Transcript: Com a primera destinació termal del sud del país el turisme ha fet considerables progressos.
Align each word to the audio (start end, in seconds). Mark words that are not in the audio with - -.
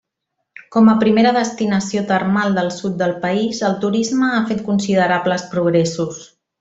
Com 0.75 0.87
a 0.93 0.95
primera 1.01 1.33
destinació 1.35 2.01
termal 2.11 2.57
del 2.59 2.71
sud 2.77 2.95
del 3.03 3.13
país 3.27 3.61
el 3.69 3.77
turisme 3.85 4.31
ha 4.39 4.41
fet 4.53 4.65
considerables 4.71 5.45
progressos. 5.53 6.25